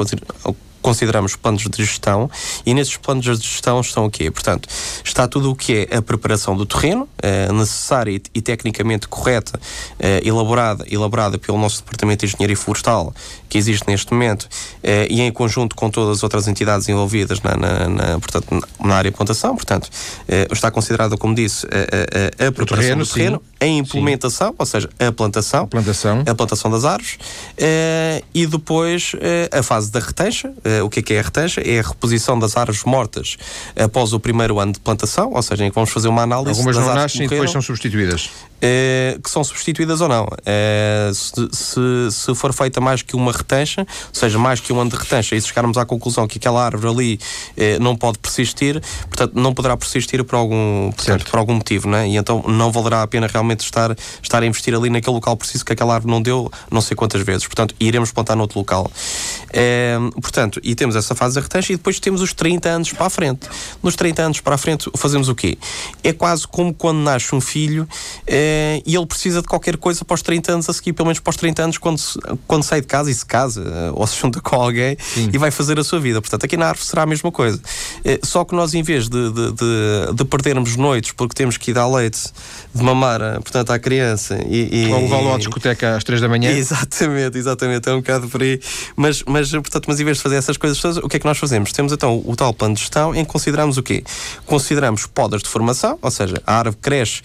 [0.87, 2.31] consideramos planos de gestão
[2.65, 4.31] e nesses planos de gestão estão o quê?
[4.31, 4.69] Portanto,
[5.05, 9.59] está tudo o que é a preparação do terreno, eh, necessária e, e, tecnicamente correta,
[9.99, 13.13] eh, elaborada, elaborada pelo nosso Departamento de Engenharia Florestal,
[13.49, 14.49] que existe neste momento,
[14.81, 18.95] eh, e em conjunto com todas as outras entidades envolvidas na, na, na portanto, na
[18.95, 19.57] área de plantação.
[19.57, 19.91] Portanto,
[20.53, 23.57] está considerada, como disse, a, a, a preparação terreno, do terreno, sim.
[23.61, 24.57] a implementação, sim.
[24.57, 27.19] ou seja, a plantação, a plantação, a plantação das árvores,
[28.33, 29.13] e depois
[29.51, 31.61] a fase da retencha, o que é que é a retancha?
[31.61, 33.37] É a reposição das árvores mortas
[33.79, 36.59] após o primeiro ano de plantação, ou seja, em que vamos fazer uma análise.
[36.59, 38.31] Algumas não nascem e depois são substituídas.
[38.57, 40.25] Uh, que são substituídas ou não.
[40.25, 44.81] Uh, se, se, se, for feita mais que uma retancha, ou seja, mais que um
[44.81, 47.21] ano de retancha, e se chegarmos à conclusão que aquela árvore ali
[47.79, 52.09] uh, não pode persistir, portanto, não poderá persistir por algum, portanto, por algum motivo, né?
[52.09, 55.63] e então não valerá a pena realmente estar, estar a investir ali naquele local preciso
[55.63, 57.47] que aquela árvore não deu não sei quantas vezes.
[57.47, 58.91] Portanto, iremos plantar noutro local.
[60.15, 63.11] portanto, e temos essa fase da retancha e depois temos os 30 anos para a
[63.11, 63.49] frente.
[63.83, 65.59] Nos 30 anos para a frente fazemos o quê?
[66.03, 67.87] É quase como quando nasce um filho
[68.27, 68.46] eh,
[68.85, 71.31] e ele precisa de qualquer coisa para os 30 anos a seguir, pelo menos para
[71.31, 72.01] os 30 anos, quando,
[72.47, 75.31] quando sai de casa e se casa eh, ou se junta com alguém Sim.
[75.33, 76.21] e vai fazer a sua vida.
[76.21, 77.61] Portanto, aqui na árvore será a mesma coisa.
[78.05, 81.71] Eh, só que nós, em vez de, de, de, de, perdermos noites porque temos que
[81.71, 82.21] ir dar leite
[82.75, 84.87] de mamar portanto, à criança e.
[84.87, 86.51] e ou levá-lo à discoteca às 3 da manhã.
[86.51, 88.61] Exatamente, exatamente, é um bocado por aí.
[88.95, 91.27] Mas, mas, portanto, mas em vez de fazer essas coisas todas, o que é que
[91.27, 91.73] nós fazemos?
[91.73, 94.05] Temos então o, tal plano de gestão em que consideramos o quê?
[94.45, 97.23] Consideramos podas de formação, ou seja, a árvore cresce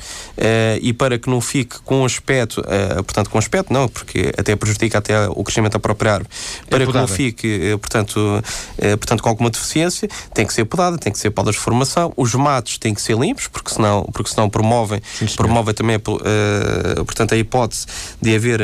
[0.81, 4.97] e para que não fique com aspecto, uh, portanto, com aspecto não, porque até prejudica
[4.97, 6.30] até o crescimento da própria árvore,
[6.69, 10.65] para é que não fique, uh, portanto, uh, portanto, com alguma deficiência, tem que ser
[10.65, 14.04] podada, tem que ser podas de formação, os matos têm que ser limpos, porque senão,
[14.13, 17.86] porque senão promovem, Sim, promovem também, portanto, a hipótese
[18.21, 18.62] de haver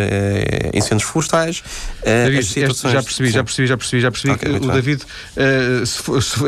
[0.74, 1.64] incêndios florestais.
[2.04, 2.94] David, situações...
[2.94, 5.04] já percebi, já percebi, já percebi, já percebi okay, o David,
[5.86, 6.40] se for, se,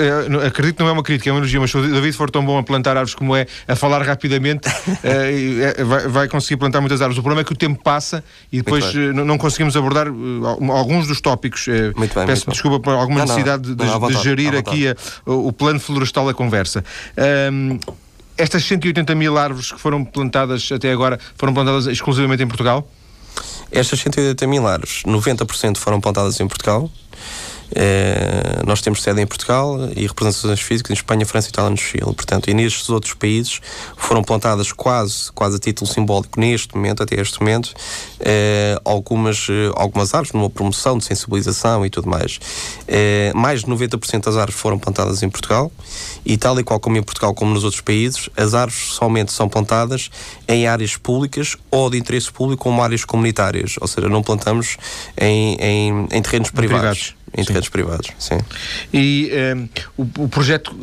[0.46, 2.46] acredito que não é uma crítica, é uma energia, mas se o David for tão
[2.46, 4.70] bom a plantar árvores como é, a falar rapidamente,
[5.04, 7.18] é, vai, vai, conseguir plantar muitas árvores.
[7.18, 11.08] O problema é que o tempo passa e depois eh, não conseguimos abordar uh, alguns
[11.08, 11.68] dos tópicos.
[11.68, 14.56] Uh, muito bem, Peço muito desculpa por alguma não, necessidade não, de, não, de, gerir
[14.56, 16.84] aqui a, o plano florestal da conversa.
[17.52, 17.80] Um,
[18.38, 22.88] estas 180 mil árvores que foram plantadas até agora foram plantadas exclusivamente em Portugal?
[23.72, 26.90] Estas 180 mil árvores, 90% foram plantadas em Portugal.
[27.76, 31.78] É, nós temos sede em Portugal e representações físicas em Espanha, França, Itália e no
[31.78, 32.14] Chile.
[32.14, 33.60] Portanto, e nestes outros países
[33.96, 37.74] foram plantadas quase, quase a título simbólico neste momento, até este momento,
[38.20, 42.40] é, algumas, algumas árvores numa promoção de sensibilização e tudo mais.
[43.36, 45.72] Mais de 90% das árvores foram plantadas em Portugal
[46.26, 49.48] e tal e qual como em Portugal como nos outros países, as árvores somente são
[49.48, 50.10] plantadas
[50.48, 54.78] em áreas públicas ou de interesse público como áreas comunitárias, ou seja, não plantamos
[55.18, 56.80] em, em, em terrenos privados.
[56.80, 58.10] privados em terrenos privados.
[58.18, 58.40] Sim.
[58.94, 60.76] E um, eh, o, o, projeto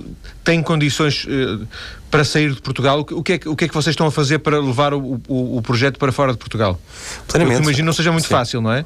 [0.45, 1.67] tem condições uh,
[2.11, 3.01] para sair de Portugal?
[3.01, 5.21] O que, é que, o que é que vocês estão a fazer para levar o,
[5.29, 6.81] o, o projeto para fora de Portugal?
[7.29, 7.57] Plenamente.
[7.57, 8.35] Porque imagino não seja muito Sim.
[8.35, 8.85] fácil, não é?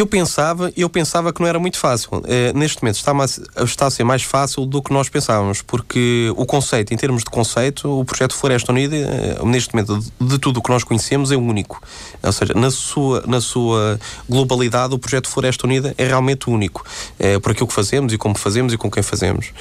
[0.00, 2.08] Eu pensava, eu pensava que não era muito fácil.
[2.14, 6.32] Uh, neste momento está, mais, está a ser mais fácil do que nós pensávamos, porque
[6.38, 10.38] o conceito, em termos de conceito, o projeto Floresta Unida, uh, neste momento, de, de
[10.38, 11.82] tudo o que nós conhecemos, é único.
[12.22, 16.82] Ou seja, na sua, na sua globalidade, o projeto Floresta Unida é realmente único.
[17.20, 19.52] Uh, por aquilo que fazemos e como fazemos e com quem fazemos.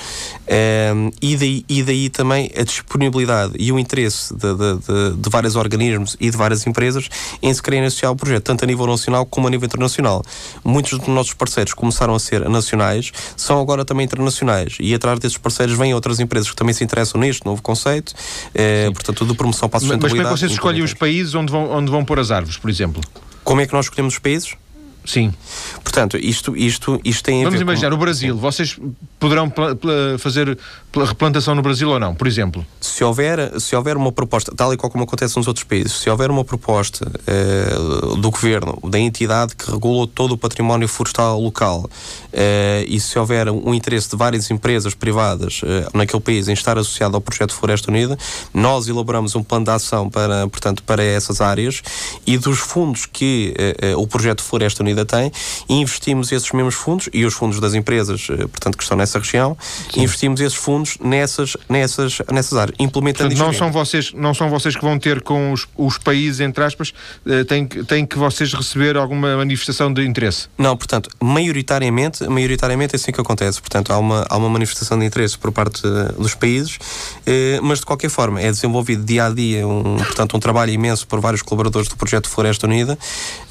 [1.22, 6.16] e, daí, e daí também a disponibilidade e o interesse de, de, de, vários organismos
[6.18, 7.10] e de várias empresas
[7.42, 10.24] em se querem associar ao projeto, tanto a nível nacional como a nível internacional.
[10.64, 14.78] Muitos dos nossos parceiros começaram a ser nacionais, são agora também internacionais.
[14.80, 18.14] E atrás desses parceiros vêm outras empresas que também se interessam neste novo conceito,
[18.54, 20.02] eh, portanto, de promoção para a sustentabilidade.
[20.02, 22.58] Mas como é que vocês escolhem os países onde vão, onde vão pôr as árvores,
[22.58, 23.02] por exemplo?
[23.44, 24.56] Como é que nós escolhemos os países?
[25.10, 25.34] Sim.
[25.84, 27.96] Portanto, isto, isto, isto tem Vamos imaginar, com...
[27.96, 28.78] o Brasil, vocês
[29.20, 29.52] poderão
[30.20, 30.56] fazer
[30.96, 32.64] replantação no Brasil ou não, por exemplo?
[32.80, 36.08] Se houver, se houver uma proposta, tal e qual como acontece nos outros países, se
[36.08, 37.76] houver uma proposta eh,
[38.22, 41.90] do governo, da entidade que regula todo o património florestal local,
[42.32, 46.78] eh, e se houver um interesse de várias empresas privadas eh, naquele país em estar
[46.78, 48.16] associado ao projeto Floresta Unida,
[48.54, 51.82] nós elaboramos um plano de ação para, portanto, para essas áreas
[52.28, 53.56] e dos fundos que
[53.98, 55.32] o projeto Floresta Unida tem,
[55.68, 59.58] investimos esses mesmos fundos e os fundos das empresas, portanto, que estão nessa região,
[59.94, 60.04] Sim.
[60.04, 64.76] investimos esses fundos nessas, nessas, nessas áreas, implementando portanto, não são vocês Não são vocês
[64.76, 66.94] que vão ter com os, os países, entre aspas,
[67.48, 70.48] têm, têm que vocês receber alguma manifestação de interesse?
[70.58, 73.60] Não, portanto, maioritariamente, maioritariamente é assim que acontece.
[73.60, 75.82] Portanto, há uma, há uma manifestação de interesse por parte
[76.18, 76.78] dos países,
[77.26, 81.08] eh, mas de qualquer forma é desenvolvido dia a dia um, portanto, um trabalho imenso
[81.08, 82.98] por vários colaboradores do projeto Floresta Unida,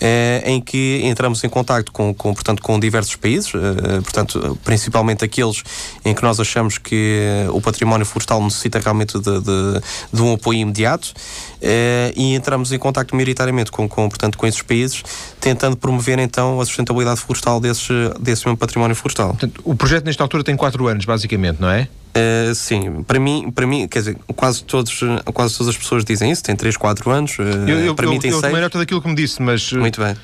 [0.01, 5.25] eh, em que entramos em contato com, com, portanto, com diversos países, eh, portanto, principalmente
[5.25, 5.63] aqueles
[6.05, 9.81] em que nós achamos que o património florestal necessita realmente de, de,
[10.13, 11.13] de um apoio imediato
[11.61, 15.03] eh, e entramos em contato maioritariamente com, com, portanto, com esses países,
[15.41, 19.29] tentando promover então a sustentabilidade florestal desse, desse mesmo património florestal.
[19.31, 21.89] Portanto, o projeto nesta altura tem quatro anos, basicamente, não é?
[22.19, 25.01] Uh, sim, para mim, para mim, quer dizer, quase, todos,
[25.33, 27.39] quase todas as pessoas dizem isso, tem 3, 4 anos.
[27.39, 28.53] Uh, eu, eu, para eu, mim tem eu 6.
[28.53, 29.73] nota daquilo que me disse, mas.
[29.73, 30.17] Muito bem.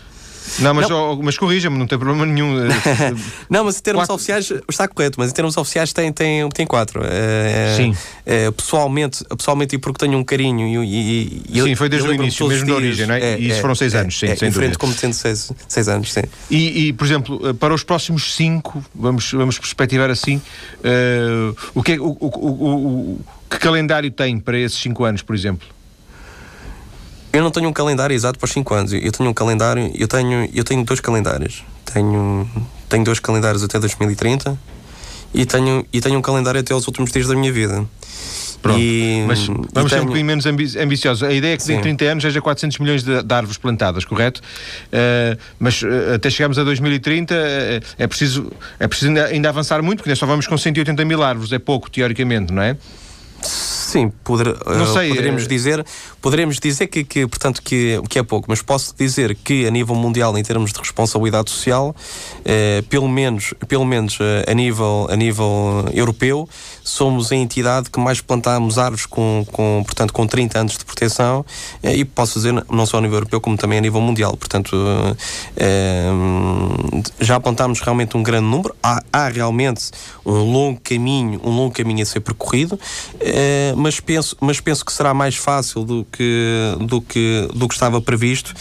[0.59, 1.12] Não, mas, não.
[1.12, 2.54] Oh, mas corrija-me, não tem problema nenhum.
[3.48, 4.14] não, mas em termos quatro.
[4.14, 7.02] oficiais está correto, mas em termos oficiais tem, tem, tem quatro.
[7.04, 7.96] É, Sim.
[8.26, 11.42] É, pessoalmente, pessoalmente, e porque tenho um carinho e.
[11.48, 13.35] e sim, foi desde o início, mesmo da origem, não é?
[13.35, 16.12] é e isso foram seis anos, sim, é, sem diferente como tendo seis, seis anos,
[16.12, 16.22] sim.
[16.50, 21.98] E, e, por exemplo, para os próximos cinco, vamos, vamos perspectivar assim, uh, o, que,
[21.98, 25.66] o, o, o, que calendário tem para esses cinco anos, por exemplo?
[27.35, 28.92] Eu não tenho um calendário exato para os 5 anos.
[28.92, 31.64] Eu tenho um calendário, eu tenho, eu tenho dois calendários.
[31.92, 32.49] Tenho,
[32.88, 34.57] tenho dois calendários até 2030
[35.35, 37.85] e tenho, e tenho um calendário até aos últimos dias da minha vida.
[38.62, 38.79] Pronto.
[38.79, 40.03] E, mas vamos e ser tenho...
[40.03, 41.25] um bocadinho menos ambi ambiciosos.
[41.25, 41.75] A ideia é que Sim.
[41.75, 44.40] em 30 anos haja 400 milhões de, de árvores plantadas, correto?
[44.40, 49.49] Uh, mas uh, até chegarmos a 2030 uh, eh, é preciso, é preciso ainda, ainda
[49.49, 52.77] avançar muito, porque só vamos com 180 mil árvores, é pouco, teoricamente, não é?
[53.46, 55.46] Sim, poder, uh, sei, poderemos é...
[55.46, 55.87] dizer,
[56.20, 59.94] poderemos dizer que, que, portanto, que, que é pouco, mas posso dizer que a nível
[59.94, 61.94] mundial, em termos de responsabilidade social,
[62.40, 66.48] uh, pelo menos, pelo menos uh, a, nível, a nível europeu,
[66.83, 71.44] somos a entidade que mais plantamos árvores com, com, portanto, com 30 anos de proteção
[71.83, 74.37] e posso dizer não só a nível europeu como também a nível mundial.
[74.37, 74.76] Portanto,
[77.20, 78.74] já apontámos realmente um grande número.
[78.83, 79.90] Há, há realmente
[80.26, 82.78] um longo caminho, um longo caminho a ser percorrido
[83.77, 88.01] mas penso, mas penso que será mais fácil do que, do que, do que estava
[88.01, 88.55] previsto,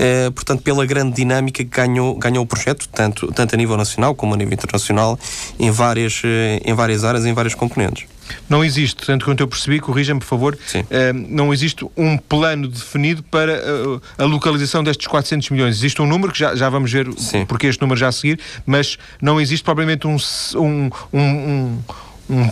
[0.00, 4.14] eh, portanto, pela grande dinâmica que ganhou, ganhou o projeto, tanto, tanto a nível nacional
[4.14, 5.18] como a nível internacional,
[5.58, 8.06] em várias, eh, em várias áreas, em vários componentes.
[8.48, 10.88] Não existe, tanto quanto eu percebi, corrija-me por favor, uh,
[11.28, 15.76] não existe um plano definido para uh, a localização destes 400 milhões.
[15.76, 17.46] Existe um número, que já, já vamos ver Sim.
[17.46, 20.16] porque este número já a seguir, mas não existe propriamente um,
[20.56, 21.78] um, um, um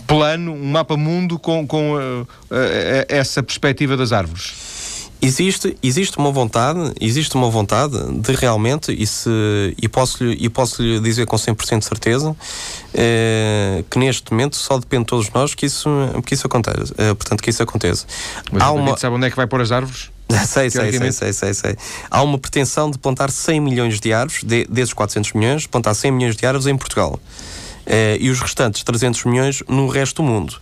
[0.05, 2.27] plano, um mapa mundo com, com uh, uh,
[3.07, 4.77] essa perspectiva das árvores?
[5.19, 9.29] Existe, existe uma vontade, existe uma vontade de realmente, e, se,
[9.81, 12.35] e posso-lhe e posso -lhe dizer com 100% de certeza,
[12.93, 15.89] eh, que neste momento só depende de todos nós que isso,
[16.23, 16.93] que isso aconteça.
[16.99, 18.05] Eh, portanto, que isso aconteça.
[18.51, 18.95] Mas Há uma...
[18.95, 20.11] sabe onde é que vai pôr as árvores?
[20.45, 21.75] sei, sei, sei, sei, sei, sei.
[22.11, 26.11] Há uma pretensão de plantar 100 milhões de árvores, de, desses 400 milhões, plantar 100
[26.11, 27.19] milhões de árvores em Portugal
[27.87, 30.55] eh, e os restantes 300 milhões no resto do mundo.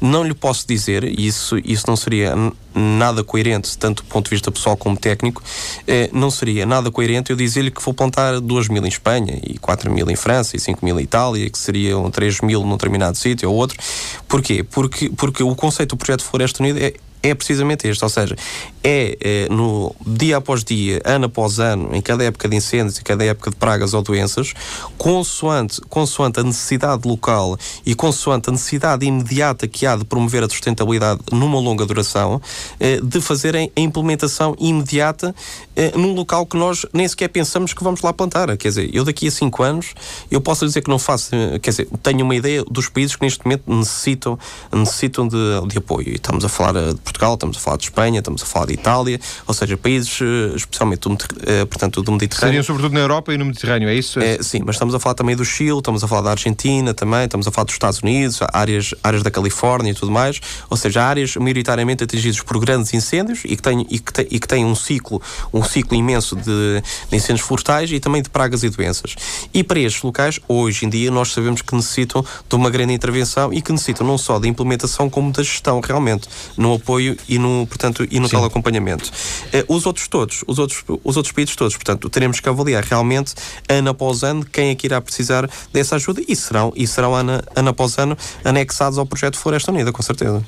[0.00, 2.34] Não lhe posso dizer, e isso, isso não seria
[2.74, 5.42] nada coerente, tanto do ponto de vista pessoal como técnico,
[5.86, 9.58] eh, não seria nada coerente eu dizer-lhe que vou plantar 2 mil em Espanha, e
[9.58, 13.16] 4 mil em França, e 5 mil em Itália, que seriam 3 mil num determinado
[13.16, 13.78] sítio ou outro.
[14.26, 14.62] Porquê?
[14.62, 18.36] Porque, porque o conceito do projeto Floresta Unida é é precisamente este, ou seja,
[18.82, 23.02] é, é, no dia após dia, ano após ano, em cada época de incêndios, em
[23.02, 24.54] cada época de pragas ou doenças,
[24.96, 30.48] consoante, consoante a necessidade local e consoante a necessidade imediata que há de promover a
[30.48, 32.40] sustentabilidade numa longa duração,
[32.78, 35.34] eh, de fazerem a implementação imediata
[35.76, 38.56] eh, num local que nós nem sequer pensamos que vamos lá plantar.
[38.56, 39.94] Quer dizer, eu daqui a cinco anos,
[40.30, 41.30] eu posso dizer que não faço,
[41.60, 44.38] quer dizer, tenho uma ideia dos países que neste momento necessitam,
[44.72, 46.08] necessitam de, de apoio.
[46.08, 48.74] E estamos a falar de Portugal, estamos a falar de Espanha, estamos a falar de
[48.74, 52.48] Itália, ou seja, países eh, especialmente do, eh, portanto, do Mediterrâneo.
[52.48, 54.20] Seriam sobretudo na Europa e no Mediterrâneo, é isso?
[54.20, 57.24] É, sim, mas estamos a falar também do Chile, estamos a falar da Argentina também,
[57.24, 61.02] estamos a falar dos Estados Unidos, áreas, áreas da Califórnia e tudo mais, ou seja,
[61.02, 64.64] áreas maioritariamente atingidas por grandes incêndios e que têm, e que têm, e que têm
[64.64, 65.20] um, ciclo,
[65.52, 69.16] um ciclo imenso de, de incêndios florestais e também de pragas e doenças.
[69.52, 73.52] E para estes locais, hoje em dia, nós sabemos que necessitam de uma grande intervenção
[73.52, 77.66] e que necessitam não só da implementação como da gestão realmente, no apoio e no,
[77.66, 78.36] portanto, e no Sim.
[78.36, 79.10] tal acompanhamento.
[79.52, 83.34] Eh, os outros todos, os outros, os outros países todos, portanto, teremos que avaliar realmente,
[83.68, 87.42] ano após ano, quem é que irá precisar dessa ajuda e serão, e serão ano,
[87.54, 90.44] ano após ano, anexados ao projeto Floresta Unida, com certeza.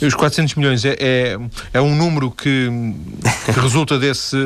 [0.00, 1.38] E os 400 milhões é, é,
[1.72, 2.68] é um número que,
[3.44, 4.36] que resulta desse,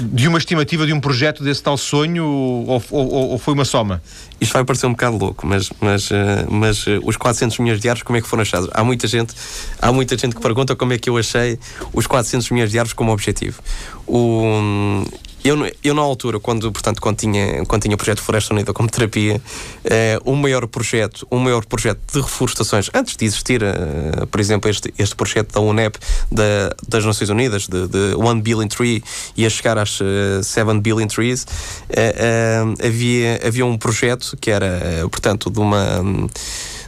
[0.00, 4.02] de uma estimativa de um projeto desse tal sonho ou, ou, ou foi uma soma?
[4.40, 7.88] Isto vai parecer um bocado louco, mas, mas, eh, mas eh, os 400 milhões de
[7.88, 8.68] árvores, como é que foram achados?
[8.72, 9.34] Há muita gente,
[9.80, 11.58] há muita gente que pergunta como é que eu achei
[11.92, 13.62] os 400 milhões de árvores como objetivo.
[14.06, 15.04] O,
[15.44, 18.88] eu, eu, na altura, quando, portanto, quando tinha, quando tinha o projeto Floresta Unida como
[18.88, 19.38] terapia,
[19.84, 24.70] eh, o maior projeto, o maior projeto de reflorestações, antes de existir, eh, por exemplo,
[24.70, 25.98] este, este projeto da UNEP,
[26.32, 29.04] da, das Nações Unidas, de, de 1 billion tree,
[29.36, 30.04] e a chegar às uh,
[30.40, 31.46] eh, 7 billion trees,
[31.90, 34.80] eh, eh, havia, havia um projeto que era,
[35.10, 36.02] portanto, de uma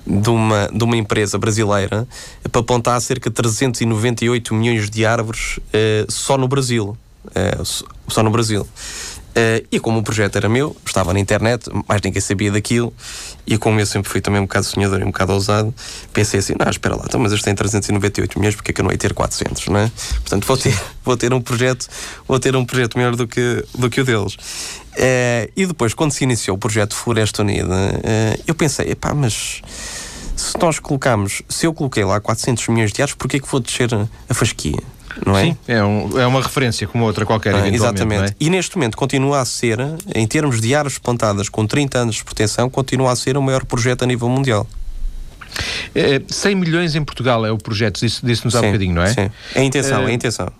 [0.06, 2.06] de uma, de uma empresa brasileira
[2.52, 5.58] para apontar cerca de 398 milhões de árvores
[6.08, 6.96] só no Brasil.
[7.28, 8.62] Uh, só no Brasil.
[9.36, 12.90] Uh, e como o projeto era meu, estava na internet, mais ninguém sabia daquilo,
[13.46, 15.74] e como eu sempre fui também um bocado sonhador e um bocado ousado,
[16.10, 18.84] pensei assim: não, espera lá, então, mas eles têm 398 milhões, porque é que eu
[18.84, 19.92] não ia ter 400, não é?
[20.22, 21.86] Portanto, vou ter, vou ter um projeto,
[22.26, 24.34] vou ter um projeto melhor do que, do que o deles.
[24.34, 27.74] Uh, e depois, quando se iniciou o projeto Floresta Unida,
[28.46, 29.60] eu pensei: pá, mas
[30.34, 33.60] se nós colocamos, se eu coloquei lá 400 milhões de árvores, porquê é que vou
[33.60, 33.90] descer
[34.28, 34.95] a fasquia?
[35.24, 35.44] Não é?
[35.44, 38.32] Sim, é, um, é uma referência como outra qualquer, ah, Exatamente.
[38.32, 38.36] É?
[38.40, 39.78] E neste momento continua a ser,
[40.14, 43.64] em termos de árvores plantadas com 30 anos de proteção, continua a ser o maior
[43.64, 44.66] projeto a nível mundial.
[45.94, 49.12] É, 100 milhões em Portugal é o projeto, disse-nos há um bocadinho, não é?
[49.14, 50.52] Sim, é a intenção, é, é a intenção.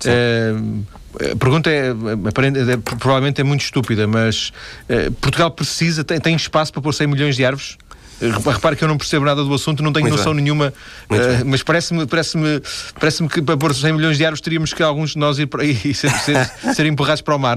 [0.00, 0.10] Sim.
[0.10, 4.52] É, a pergunta é, é, provavelmente é muito estúpida, mas
[4.88, 7.76] é, Portugal precisa, tem, tem espaço para pôr 100 milhões de árvores?
[8.20, 10.44] Repare que eu não percebo nada do assunto, não tenho Muito noção bem.
[10.44, 12.60] nenhuma, uh, mas parece-me parece -me,
[12.98, 15.46] parece -me que para pôr 100 milhões de árvores teríamos que alguns de nós ir
[15.46, 17.56] para aí e ser, ser, ser empurrados para o mar.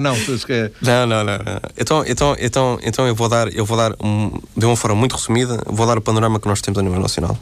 [0.82, 1.62] Não, não, não, não.
[1.78, 5.16] Então, então, então, então eu vou dar, eu vou dar um, de uma forma muito
[5.16, 7.38] resumida, vou dar o panorama que nós temos a nível nacional.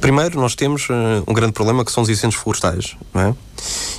[0.00, 3.34] Primeiro, nós temos uh, um grande problema que são os incêndios florestais, é?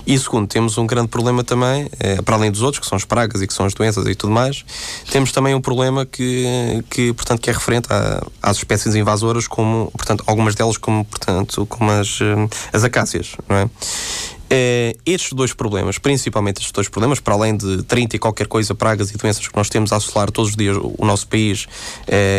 [0.06, 3.04] E segundo, temos um grande problema também, eh, para além dos outros, que são as
[3.04, 4.64] pragas e que são as doenças e tudo mais,
[5.12, 9.92] temos também um problema que, que portanto, que é referente a, às espécies invasoras, como,
[9.92, 13.70] portanto, algumas delas como, portanto, como as, uh, as acácias, não é?
[14.48, 18.74] Uh, estes dois problemas, principalmente estes dois problemas, para além de 30 e qualquer coisa
[18.74, 21.68] pragas e doenças que nós temos a assolar todos os dias o nosso país, uh,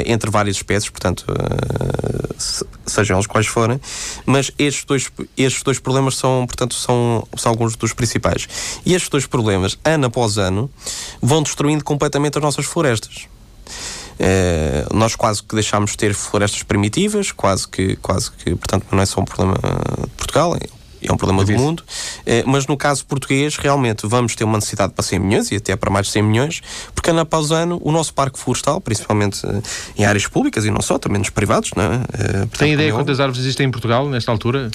[0.07, 3.79] entre várias espécies, portanto, uh, sejam elas quais forem,
[4.25, 8.49] mas estes dois, estes dois problemas são, portanto, são, são alguns dos principais.
[8.87, 10.71] E estes dois problemas, ano após ano,
[11.21, 13.27] vão destruindo completamente as nossas florestas.
[14.19, 19.03] Uh, nós quase que deixámos de ter florestas primitivas, quase que, quase que, portanto, não
[19.03, 19.59] é só um problema
[20.01, 21.83] de Portugal, é é um problema do mundo,
[22.27, 25.77] eh, mas no caso português, realmente vamos ter uma necessidade para 100 milhões e até
[25.77, 26.63] para mais de 100 milhões,
[26.95, 29.63] porque ano após ano o nosso parque florestal, principalmente eh,
[29.99, 31.97] em áreas públicas e não só, também nos privados, não é?
[31.97, 34.71] Eh, portanto, Tem ideia quantas árvores existem em Portugal nesta altura?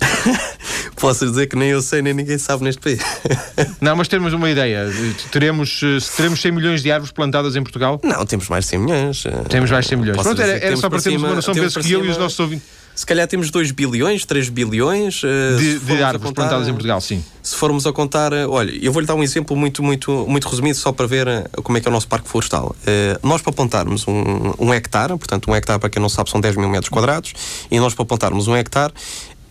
[1.00, 3.00] Posso dizer que nem eu sei, nem ninguém sabe neste país.
[3.80, 4.86] não, mas temos uma ideia.
[5.30, 5.80] Teremos,
[6.16, 8.00] teremos 100 milhões de árvores plantadas em Portugal?
[8.02, 9.24] Não, temos mais de 100 milhões.
[9.48, 10.22] Temos mais de 100 milhões.
[10.22, 12.83] Pronto, era, era só para termos uma noção, penso que eu e os nossos ouvintes
[12.94, 17.00] se calhar temos 2 bilhões, 3 bilhões uh, de, de árvores contar, plantadas em Portugal,
[17.00, 17.22] sim.
[17.42, 20.78] Se formos a contar, uh, olha, eu vou-lhe dar um exemplo muito, muito, muito resumido
[20.78, 22.74] só para ver uh, como é que é o nosso parque florestal.
[23.22, 26.56] nós para plantarmos um, um hectare, portanto, um hectare para quem não sabe são 10
[26.56, 27.32] mil metros quadrados,
[27.70, 28.92] e nós para plantarmos um hectare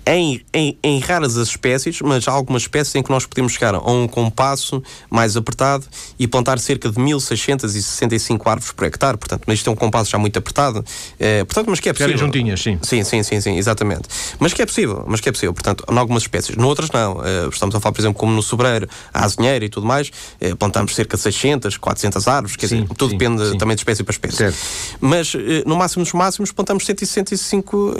[0.05, 3.75] em, em, em, raras as espécies, mas há algumas espécies em que nós podemos chegar
[3.75, 5.85] a um compasso mais apertado
[6.19, 9.17] e plantar cerca de 1665 árvores por hectare.
[9.17, 10.83] Portanto, mas isto é um compasso já muito apertado.
[11.19, 12.17] É, portanto, mas que é possível.
[12.17, 12.77] juntinhas, sim.
[12.81, 14.07] Sim, sim, sim, sim, exatamente.
[14.39, 15.53] Mas que é possível, mas que é possível.
[15.53, 16.55] Portanto, em algumas espécies.
[16.55, 17.23] Noutras não.
[17.23, 20.53] É, estamos a falar, por exemplo, como no sobreiro, a azinheira e tudo mais, é,
[20.55, 22.55] plantamos cerca de 600, 400 árvores.
[22.55, 23.57] Quer sim, dizer, tudo sim, depende sim.
[23.57, 24.37] também de espécie para espécie.
[24.37, 24.57] Certo.
[24.99, 25.33] Mas,
[25.65, 27.93] no máximo dos máximos, plantamos 165, uh, uh,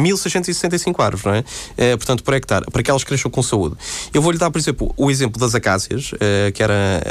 [0.00, 1.35] 1665 árvores, não é?
[1.40, 3.76] Uh, portanto, por hectare, para que elas cresçam com saúde.
[4.12, 7.02] Eu vou-lhe dar, por exemplo, o exemplo das acácias, uh, que era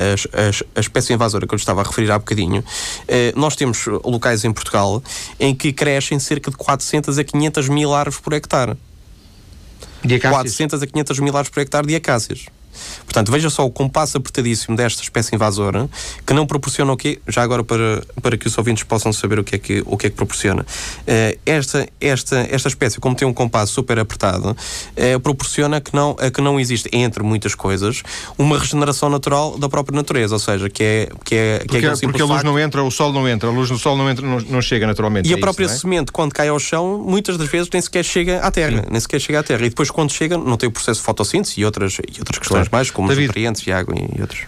[0.75, 2.61] a, espécie invasora que eu lhe estava a referir há bocadinho.
[2.61, 5.03] Uh, nós temos locais em Portugal
[5.39, 8.75] em que crescem cerca de 400 a 500 mil árvores por hectare.
[10.03, 12.45] De 400 a 500 mil árvores por hectare de acácias.
[13.03, 15.89] Portanto, veja só o compasso apertadíssimo desta espécie invasora,
[16.25, 17.19] que não proporciona o quê?
[17.27, 20.07] Já agora para, para que os ouvintes possam saber o que é que, o que,
[20.07, 20.63] é que proporciona.
[21.01, 26.11] Uh, esta, esta, esta espécie, como tem um compasso super apertado, uh, proporciona que não,
[26.11, 28.03] uh, que não existe, entre muitas coisas,
[28.37, 31.89] uma regeneração natural da própria natureza, ou seja, que é que é, porque, que é
[31.89, 32.45] porque a luz facto.
[32.45, 34.85] não entra, o sol não entra, a luz do sol não entra, não, não chega
[34.85, 35.29] naturalmente.
[35.29, 35.67] E a própria é?
[35.67, 38.87] semente, quando cai ao chão, muitas das vezes nem sequer chega à terra, Sim.
[38.89, 39.65] nem sequer chega à terra.
[39.65, 42.64] E depois, quando chega, não tem o processo de fotossíntese e outras, e outras questões
[42.71, 44.41] mais, como David, nutrientes e água e outros.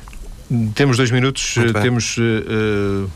[0.75, 2.17] Temos dois minutos, temos.
[2.17, 3.09] Uh,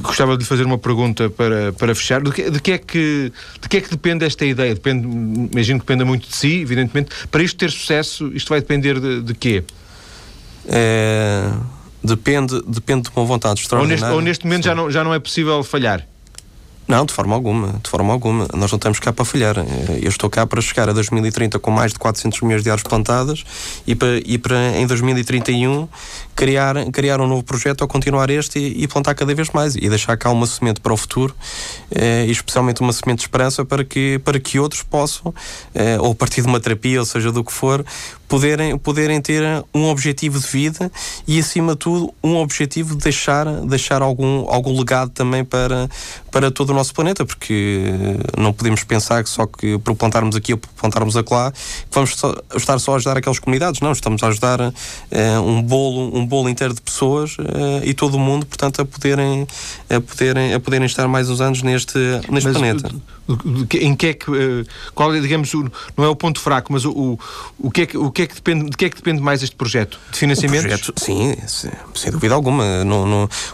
[0.00, 2.22] gostava de lhe fazer uma pergunta para, para fechar.
[2.22, 4.74] De que, de que, é que, de que é que depende esta ideia?
[4.74, 5.06] Depende,
[5.52, 7.10] imagino que dependa muito de si, evidentemente.
[7.30, 9.64] Para isto ter sucesso, isto vai depender de, de quê?
[10.68, 11.50] É,
[12.02, 14.04] depende, depende de uma vontade extraordinária.
[14.04, 16.06] Ou neste, ou neste momento já não, já não é possível falhar?
[16.86, 18.46] Não, de forma alguma, de forma alguma.
[18.54, 19.56] Nós não estamos cá para falhar.
[20.00, 23.44] Eu estou cá para chegar a 2030 com mais de 400 milhões de árvores plantadas
[23.86, 25.88] e para, e para em 2031
[26.34, 29.88] criar, criar um novo projeto ou continuar este e, e plantar cada vez mais e
[29.88, 31.34] deixar cá uma semente para o futuro
[31.90, 35.34] eh, e especialmente uma semente de esperança para que, para que outros possam,
[35.74, 37.84] eh, ou a partir de uma terapia, ou seja, do que for,
[38.32, 39.42] poderem, poderem ter
[39.74, 40.90] um objetivo de vida
[41.28, 45.86] e, acima de tudo, um objetivo de deixar, deixar algum, algum legado também para,
[46.30, 47.92] para todo o nosso planeta, porque
[48.38, 51.52] não podemos pensar que só que por plantarmos aqui ou por plantarmos acolá,
[51.90, 53.82] vamos só, estar só a ajudar aquelas comunidades.
[53.82, 54.72] Não, estamos a ajudar uh,
[55.44, 59.46] um bolo, um bolo inteiro de pessoas uh, e todo o mundo, portanto, a poderem,
[59.88, 61.98] a poderem, a poderem estar mais uns anos neste,
[62.28, 62.90] neste Mas, planeta.
[63.80, 64.64] Em que é que, eh,
[64.94, 65.52] qual é, digamos,
[65.96, 67.18] não é o ponto fraco, mas o, o,
[67.58, 69.42] o, que, é que, o que é que depende, de que é que depende mais
[69.42, 69.98] este projeto?
[70.10, 70.62] De financiamento?
[70.62, 71.34] Projeto, sim,
[71.94, 72.64] sem dúvida alguma.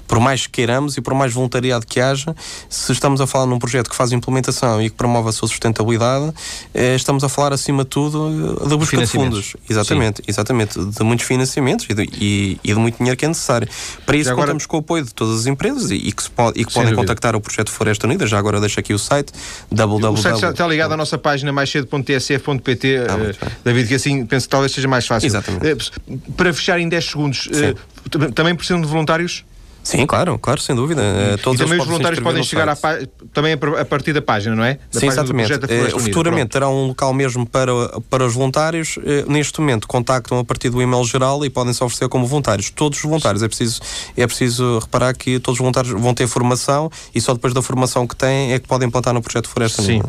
[0.06, 2.34] Por mais que queiramos e por mais voluntariado que haja,
[2.68, 6.32] se estamos a falar num projeto que faz implementação e que promove a sua sustentabilidade,
[6.72, 9.54] eh, estamos a falar, acima de tudo, da busca de fundos.
[9.68, 10.24] Exatamente, sim.
[10.28, 10.78] exatamente.
[10.82, 13.68] De muitos financiamentos e de, e, e de, muito dinheiro que é necessário.
[14.04, 14.46] Para isso, agora...
[14.46, 16.90] contamos com o apoio de todas as empresas e, e que, pode, e que podem
[16.90, 17.02] dúvida.
[17.02, 18.26] contactar o projeto Floresta Unida.
[18.26, 19.32] Já agora deixo aqui o site
[19.70, 20.12] www.
[20.12, 24.46] O site está ligado à nossa página mais cedo.tsf.pt, ah, uh, David, que assim penso
[24.46, 25.26] que talvez seja mais fácil.
[25.26, 25.92] Exatamente.
[26.08, 29.44] Uh, para fechar em 10 segundos, uh, também precisam de voluntários?
[29.88, 31.00] Sim, claro, claro, sem dúvida.
[31.00, 32.76] Uh, todos e também os voluntários podem chegar a,
[33.32, 34.78] também a partir da página, não é?
[34.92, 35.50] Da Sim, exatamente.
[35.54, 37.72] Uh, futuramente terá um local mesmo para,
[38.10, 38.98] para os voluntários.
[38.98, 42.68] Uh, neste momento contactam a partir do e-mail geral e podem se oferecer como voluntários.
[42.68, 43.42] Todos os voluntários.
[43.42, 43.80] É preciso,
[44.14, 48.06] é preciso reparar que todos os voluntários vão ter formação e só depois da formação
[48.06, 50.02] que têm é que podem plantar no projeto Floresta Sim.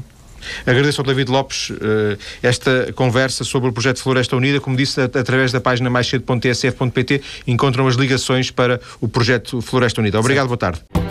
[0.65, 4.59] Agradeço ao David Lopes uh, esta conversa sobre o projeto Floresta Unida.
[4.59, 10.19] Como disse, através da página mais cedo.tsf.pt encontram as ligações para o projeto Floresta Unida.
[10.19, 10.49] Obrigado, Sim.
[10.49, 11.08] boa tarde.